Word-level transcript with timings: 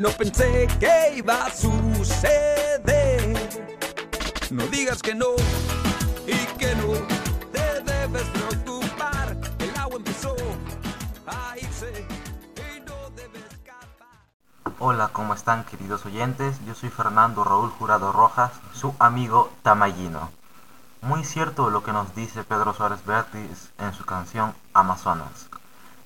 No 0.00 0.08
pensé 0.12 0.66
que 0.78 1.18
iba 1.18 1.44
a 1.44 1.50
suceder. 1.50 2.80
No 4.50 4.66
digas 4.66 5.00
que 5.00 5.14
no 5.14 5.26
y 6.26 6.58
que 6.58 6.74
no 6.74 6.92
te 7.52 7.82
debes 7.84 8.24
preocupar. 8.30 9.36
El 9.60 9.76
agua 9.78 9.96
empezó 9.98 10.34
a 11.28 11.56
irse 11.56 12.04
y 12.56 12.80
no 12.80 13.10
debes 13.14 13.44
escapar. 13.48 14.08
Hola, 14.80 15.10
¿cómo 15.12 15.34
están 15.34 15.62
queridos 15.62 16.04
oyentes? 16.04 16.56
Yo 16.66 16.74
soy 16.74 16.88
Fernando 16.88 17.44
Raúl 17.44 17.70
Jurado 17.70 18.10
Rojas, 18.10 18.50
su 18.74 18.92
amigo 18.98 19.52
Tamayino. 19.62 20.30
Muy 21.00 21.22
cierto 21.22 21.70
lo 21.70 21.84
que 21.84 21.92
nos 21.92 22.16
dice 22.16 22.42
Pedro 22.42 22.74
Suárez 22.74 23.04
Vértiz 23.06 23.70
en 23.78 23.94
su 23.94 24.04
canción 24.04 24.52
Amazonas. 24.74 25.46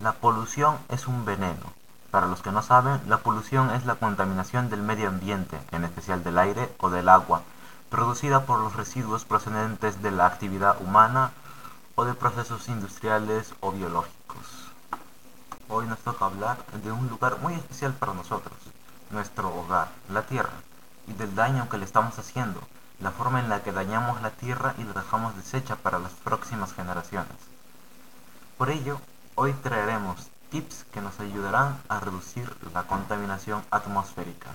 La 0.01 0.13
polución 0.13 0.77
es 0.91 1.07
un 1.07 1.25
veneno. 1.25 1.73
Para 2.11 2.27
los 2.27 2.43
que 2.43 2.53
no 2.53 2.63
saben, 2.63 3.01
la 3.09 3.19
polución 3.19 3.71
es 3.71 3.87
la 3.87 3.95
contaminación 3.95 4.69
del 4.69 4.83
medio 4.83 5.09
ambiente, 5.09 5.59
en 5.73 5.85
especial 5.85 6.23
del 6.23 6.39
aire 6.39 6.71
o 6.79 6.91
del 6.91 7.09
agua, 7.09 7.43
producida 7.95 8.45
por 8.45 8.59
los 8.59 8.75
residuos 8.75 9.25
procedentes 9.25 10.03
de 10.03 10.11
la 10.11 10.27
actividad 10.27 10.83
humana 10.83 11.31
o 11.95 12.05
de 12.05 12.13
procesos 12.15 12.69
industriales 12.69 13.55
o 13.61 13.71
biológicos. 13.71 14.67
Hoy 15.69 15.87
nos 15.87 16.01
toca 16.01 16.25
hablar 16.25 16.57
de 16.83 16.91
un 16.91 17.07
lugar 17.07 17.39
muy 17.39 17.55
especial 17.55 17.93
para 17.93 18.13
nosotros, 18.13 18.59
nuestro 19.11 19.55
hogar, 19.55 19.91
la 20.13 20.23
Tierra, 20.23 20.59
y 21.07 21.13
del 21.13 21.37
daño 21.37 21.69
que 21.69 21.79
le 21.79 21.85
estamos 21.85 22.19
haciendo, 22.19 22.61
la 22.99 23.13
forma 23.13 23.39
en 23.39 23.49
la 23.49 23.63
que 23.63 23.71
dañamos 23.71 24.21
la 24.23 24.31
Tierra 24.31 24.75
y 24.77 24.83
la 24.83 24.95
dejamos 24.95 25.37
deshecha 25.37 25.77
para 25.77 26.01
las 26.01 26.15
próximas 26.15 26.73
generaciones. 26.73 27.37
Por 28.59 28.71
ello, 28.71 28.99
hoy 29.37 29.53
traeremos 29.63 30.17
tips 30.51 30.85
que 30.93 31.01
nos 31.01 31.21
ayudarán 31.21 31.79
a 31.89 32.01
reducir 32.01 32.53
la 32.75 32.89
contaminación 32.89 33.63
atmosférica. 33.71 34.51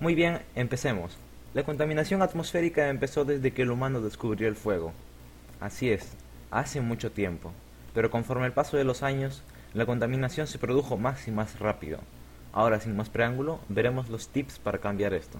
Muy 0.00 0.14
bien, 0.14 0.40
empecemos. 0.54 1.14
La 1.52 1.62
contaminación 1.62 2.22
atmosférica 2.22 2.88
empezó 2.88 3.26
desde 3.26 3.52
que 3.52 3.60
el 3.60 3.70
humano 3.70 4.00
descubrió 4.00 4.48
el 4.48 4.56
fuego. 4.56 4.94
Así 5.60 5.90
es, 5.90 6.14
hace 6.50 6.80
mucho 6.80 7.12
tiempo. 7.12 7.52
Pero 7.92 8.10
conforme 8.10 8.46
el 8.46 8.52
paso 8.52 8.78
de 8.78 8.84
los 8.84 9.02
años, 9.02 9.42
la 9.74 9.84
contaminación 9.84 10.46
se 10.46 10.58
produjo 10.58 10.96
más 10.96 11.28
y 11.28 11.32
más 11.32 11.58
rápido. 11.58 11.98
Ahora, 12.54 12.80
sin 12.80 12.96
más 12.96 13.10
preámbulo, 13.10 13.60
veremos 13.68 14.08
los 14.08 14.28
tips 14.28 14.58
para 14.58 14.78
cambiar 14.78 15.12
esto. 15.12 15.38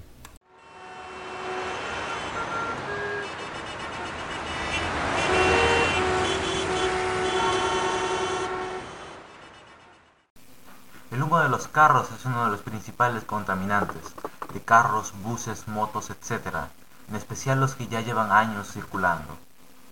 El 11.11 11.23
humo 11.23 11.41
de 11.41 11.49
los 11.49 11.67
carros 11.67 12.11
es 12.13 12.27
uno 12.27 12.45
de 12.45 12.51
los 12.51 12.61
principales 12.61 13.25
contaminantes, 13.25 14.15
de 14.53 14.61
carros, 14.61 15.13
buses, 15.23 15.69
motos, 15.69 16.11
etc., 16.11 16.69
en 17.09 17.17
especial 17.17 17.61
los 17.61 17.75
que 17.75 17.89
ya 17.89 18.01
llevan 18.01 18.33
años 18.33 18.73
circulando. 18.73 19.37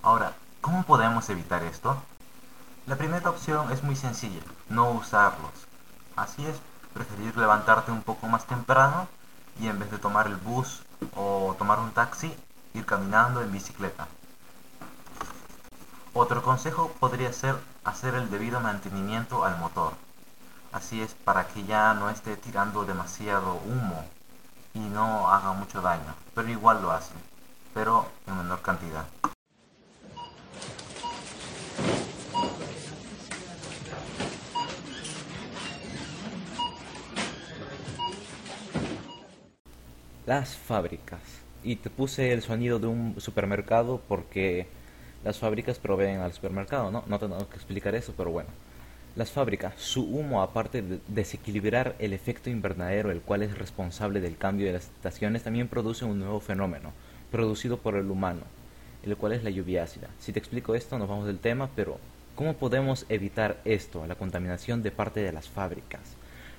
Ahora, 0.03 0.33
¿cómo 0.61 0.85
podemos 0.85 1.29
evitar 1.31 1.63
esto? 1.63 1.97
La 2.87 2.97
primera 2.97 3.31
opción 3.31 3.71
es 3.73 3.83
muy 3.83 3.97
sencilla, 3.97 4.41
no 4.69 4.91
usarlos. 4.91 5.53
Así 6.17 6.45
es, 6.47 6.57
preferir 6.95 7.37
levantarte 7.37 7.93
un 7.93 8.03
poco 8.03 8.27
más 8.29 8.47
temprano 8.47 9.09
y 9.61 9.69
en 9.69 9.79
vez 9.79 9.91
de 9.91 9.99
tomar 9.99 10.27
el 10.27 10.37
bus 10.37 10.83
o 11.15 11.55
tomar 11.59 11.79
un 11.81 11.91
taxi, 11.93 12.35
ir 12.75 12.87
caminando 12.87 13.43
en 13.43 13.53
bicicleta. 13.53 14.09
Otro 16.15 16.43
consejo 16.43 16.93
podría 16.99 17.33
ser 17.33 17.57
hacer 17.85 18.15
el 18.15 18.31
debido 18.31 18.61
mantenimiento 18.61 19.45
al 19.45 19.59
motor. 19.59 19.93
Así 20.73 21.01
es 21.01 21.15
para 21.15 21.47
que 21.49 21.65
ya 21.65 21.95
no 21.95 22.11
esté 22.11 22.37
tirando 22.37 22.85
demasiado 22.85 23.55
humo 23.55 24.05
y 24.75 24.81
no 24.81 25.29
haga 25.29 25.53
mucho 25.53 25.81
daño. 25.81 26.15
Pero 26.35 26.49
igual 26.49 26.83
lo 26.83 26.91
hace, 26.91 27.15
pero 27.75 28.07
en 28.27 28.37
menor 28.39 28.61
cantidad. 28.63 29.05
Las 40.27 40.57
fábricas. 40.57 41.21
Y 41.65 41.77
te 41.77 41.89
puse 41.91 42.33
el 42.33 42.43
sonido 42.43 42.79
de 42.79 42.87
un 42.87 43.19
supermercado 43.19 44.03
porque 44.09 44.69
las 45.25 45.39
fábricas 45.39 45.79
proveen 45.79 46.21
al 46.21 46.33
supermercado, 46.33 46.91
¿no? 46.91 47.03
No 47.07 47.19
tengo 47.19 47.49
que 47.49 47.57
explicar 47.57 47.95
eso, 47.95 48.13
pero 48.17 48.31
bueno. 48.31 48.51
Las 49.19 49.33
fábricas, 49.33 49.75
su 49.79 50.05
humo, 50.05 50.43
aparte 50.43 50.81
de 50.81 51.01
desequilibrar 51.09 51.97
el 51.99 52.13
efecto 52.13 52.51
invernadero, 52.51 53.11
el 53.11 53.21
cual 53.21 53.43
es 53.43 53.59
responsable 53.59 54.21
del 54.21 54.37
cambio 54.37 54.69
de 54.69 54.75
las 54.75 54.85
estaciones, 54.85 55.43
también 55.43 55.67
produce 55.67 56.05
un 56.05 56.21
nuevo 56.21 56.39
fenómeno, 56.39 56.93
producido 57.33 57.79
por 57.79 57.97
el 57.97 58.13
humano, 58.13 58.43
el 59.03 59.17
cual 59.17 59.33
es 59.33 59.43
la 59.43 59.51
lluvia 59.51 59.83
ácida. 59.83 60.07
Si 60.21 60.33
te 60.33 60.39
explico 60.39 60.77
esto, 60.77 61.01
nos 61.01 61.09
vamos 61.09 61.27
del 61.27 61.41
tema, 61.41 61.69
pero 61.75 61.99
¿cómo 62.37 62.55
podemos 62.55 63.07
evitar 63.09 63.61
esto, 63.65 64.07
la 64.07 64.15
contaminación 64.15 64.85
de 64.85 64.93
parte 64.93 65.19
de 65.19 65.33
las 65.33 65.49
fábricas? 65.49 66.15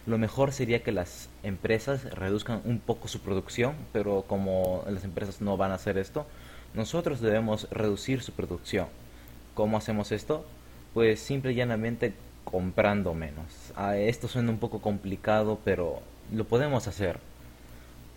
Lo 0.06 0.18
mejor 0.18 0.52
sería 0.52 0.84
que 0.84 0.92
las 0.92 1.30
empresas 1.44 2.14
reduzcan 2.14 2.62
un 2.66 2.80
poco 2.80 3.08
su 3.08 3.22
producción, 3.22 3.75
pero 3.94 4.25
como 4.28 4.84
las 4.90 5.06
empresas 5.06 5.40
no 5.40 5.56
van 5.56 5.72
a 5.72 5.75
hacer 5.75 5.98
esto, 5.98 6.25
nosotros 6.74 7.22
debemos 7.22 7.69
reducir 7.72 8.22
su 8.22 8.34
producción. 8.34 8.88
¿Cómo 9.53 9.78
hacemos 9.78 10.12
esto? 10.12 10.46
Pues 10.94 11.22
simple 11.22 11.53
y 11.53 11.56
llanamente 11.56 12.14
comprando 12.44 13.13
menos. 13.13 13.72
Ah, 13.75 13.97
esto 13.97 14.27
suena 14.27 14.51
un 14.51 14.59
poco 14.59 14.81
complicado, 14.81 15.59
pero 15.63 16.01
lo 16.31 16.45
podemos 16.45 16.88
hacer. 16.88 17.19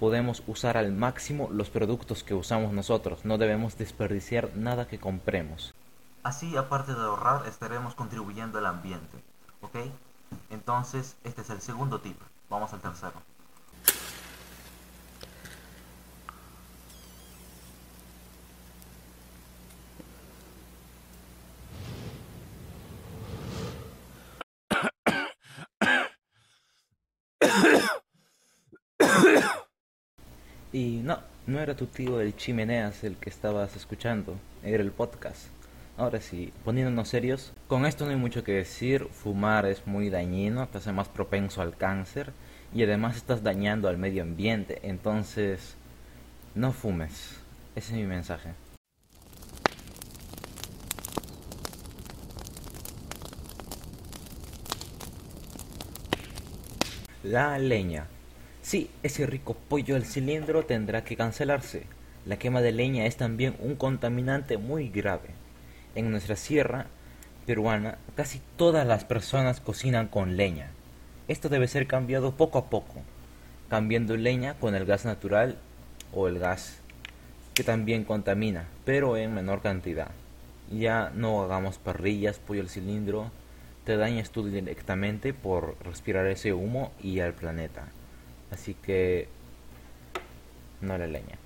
Podemos 0.00 0.42
usar 0.46 0.76
al 0.76 0.92
máximo 0.92 1.48
los 1.52 1.70
productos 1.70 2.24
que 2.24 2.34
usamos 2.34 2.72
nosotros. 2.72 3.24
No 3.24 3.38
debemos 3.38 3.78
desperdiciar 3.78 4.50
nada 4.56 4.88
que 4.88 4.98
compremos. 4.98 5.74
Así, 6.22 6.56
aparte 6.56 6.94
de 6.94 7.00
ahorrar, 7.00 7.46
estaremos 7.46 7.94
contribuyendo 7.94 8.58
al 8.58 8.66
ambiente. 8.66 9.18
¿Ok? 9.60 9.76
Entonces, 10.50 11.16
este 11.24 11.42
es 11.42 11.50
el 11.50 11.60
segundo 11.60 12.00
tip. 12.00 12.18
Vamos 12.48 12.72
al 12.72 12.80
tercero. 12.80 13.14
Y 30.72 31.00
no, 31.04 31.18
no 31.46 31.60
era 31.60 31.76
tu 31.76 31.86
tío 31.86 32.20
el 32.20 32.34
chimeneas 32.34 33.04
el 33.04 33.16
que 33.16 33.28
estabas 33.28 33.76
escuchando, 33.76 34.36
era 34.62 34.82
el 34.82 34.90
podcast. 34.90 35.48
Ahora 35.98 36.22
sí, 36.22 36.50
poniéndonos 36.64 37.08
serios, 37.08 37.52
con 37.68 37.84
esto 37.84 38.06
no 38.06 38.12
hay 38.12 38.16
mucho 38.16 38.42
que 38.42 38.52
decir, 38.52 39.06
fumar 39.12 39.66
es 39.66 39.86
muy 39.86 40.08
dañino, 40.08 40.66
te 40.68 40.78
hace 40.78 40.92
más 40.92 41.08
propenso 41.08 41.60
al 41.60 41.76
cáncer 41.76 42.32
y 42.74 42.82
además 42.82 43.16
estás 43.16 43.42
dañando 43.42 43.88
al 43.88 43.98
medio 43.98 44.22
ambiente, 44.22 44.80
entonces 44.82 45.76
no 46.54 46.72
fumes. 46.72 47.36
Ese 47.74 47.92
es 47.92 47.98
mi 47.98 48.06
mensaje. 48.06 48.54
La 57.22 57.58
leña. 57.58 58.06
Sí, 58.62 58.90
ese 59.02 59.26
rico 59.26 59.56
pollo 59.68 59.96
al 59.96 60.04
cilindro 60.04 60.64
tendrá 60.64 61.02
que 61.02 61.16
cancelarse. 61.16 61.82
La 62.24 62.38
quema 62.38 62.62
de 62.62 62.70
leña 62.70 63.06
es 63.06 63.16
también 63.16 63.56
un 63.58 63.74
contaminante 63.74 64.56
muy 64.56 64.88
grave. 64.88 65.30
En 65.96 66.12
nuestra 66.12 66.36
sierra 66.36 66.86
peruana, 67.44 67.98
casi 68.14 68.40
todas 68.56 68.86
las 68.86 69.04
personas 69.04 69.60
cocinan 69.60 70.06
con 70.06 70.36
leña. 70.36 70.70
Esto 71.26 71.48
debe 71.48 71.66
ser 71.66 71.88
cambiado 71.88 72.36
poco 72.36 72.58
a 72.58 72.70
poco, 72.70 73.02
cambiando 73.68 74.16
leña 74.16 74.54
con 74.54 74.76
el 74.76 74.84
gas 74.84 75.04
natural 75.04 75.56
o 76.14 76.28
el 76.28 76.38
gas 76.38 76.78
que 77.54 77.64
también 77.64 78.04
contamina, 78.04 78.66
pero 78.84 79.16
en 79.16 79.34
menor 79.34 79.60
cantidad. 79.60 80.12
Ya 80.70 81.10
no 81.16 81.42
hagamos 81.42 81.78
parrillas, 81.78 82.38
pollo 82.38 82.62
al 82.62 82.68
cilindro. 82.68 83.30
Te 83.84 83.96
dañas 83.96 84.30
tú 84.30 84.46
directamente 84.46 85.34
por 85.34 85.76
respirar 85.84 86.28
ese 86.28 86.52
humo 86.52 86.92
y 87.02 87.18
al 87.18 87.34
planeta. 87.34 87.88
Así 88.52 88.74
que 88.74 89.28
no 90.80 90.98
la 90.98 91.06
leña. 91.06 91.38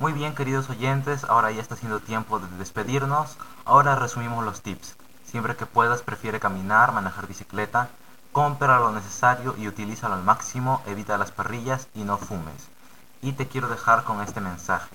Muy 0.00 0.12
bien 0.12 0.34
queridos 0.34 0.68
oyentes, 0.68 1.24
ahora 1.24 1.52
ya 1.52 1.62
está 1.62 1.76
siendo 1.76 2.00
tiempo 2.00 2.40
de 2.40 2.48
despedirnos. 2.58 3.36
Ahora 3.64 3.94
resumimos 3.94 4.44
los 4.44 4.60
tips. 4.60 4.96
Siempre 5.24 5.56
que 5.56 5.66
puedas 5.66 6.02
prefiere 6.02 6.40
caminar, 6.40 6.92
manejar 6.92 7.28
bicicleta, 7.28 7.88
compra 8.32 8.80
lo 8.80 8.90
necesario 8.90 9.54
y 9.56 9.68
utilízalo 9.68 10.14
al 10.14 10.24
máximo, 10.24 10.82
evita 10.86 11.16
las 11.18 11.30
parrillas 11.30 11.88
y 11.94 12.02
no 12.02 12.18
fumes. 12.18 12.68
Y 13.22 13.32
te 13.32 13.46
quiero 13.46 13.68
dejar 13.68 14.02
con 14.04 14.20
este 14.20 14.40
mensaje. 14.40 14.94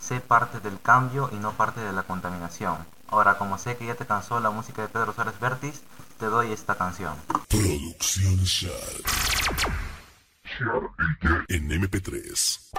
Sé 0.00 0.20
parte 0.20 0.58
del 0.60 0.80
cambio 0.80 1.28
y 1.32 1.36
no 1.36 1.52
parte 1.52 1.80
de 1.80 1.92
la 1.92 2.02
contaminación. 2.02 2.78
Ahora, 3.08 3.36
como 3.36 3.58
sé 3.58 3.76
que 3.76 3.86
ya 3.86 3.94
te 3.94 4.06
cansó 4.06 4.40
la 4.40 4.50
música 4.50 4.82
de 4.82 4.88
Pedro 4.88 5.12
Suárez 5.12 5.38
Vértiz, 5.38 5.82
te 6.18 6.26
doy 6.26 6.50
esta 6.50 6.74
canción. 6.74 7.14
Producción 7.48 8.36
Shark. 8.36 9.91
En 11.48 11.68
MP3. 11.70 12.70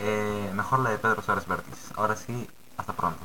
Eh, 0.00 0.50
mejor 0.54 0.80
la 0.80 0.90
de 0.90 0.98
Pedro 0.98 1.22
Suárez 1.22 1.46
Vértiz. 1.46 1.92
Ahora 1.96 2.16
sí, 2.16 2.48
hasta 2.76 2.92
pronto. 2.92 3.20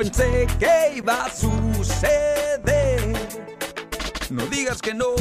Pensé 0.00 0.46
que 0.58 0.96
iba 0.96 1.26
a 1.26 1.30
suceder. 1.30 3.12
No 4.30 4.46
digas 4.46 4.80
que 4.80 4.94
no, 4.94 5.14